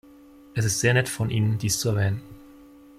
[0.55, 2.23] Es ist sehr nett von Ihnen, dies zu erwähnen.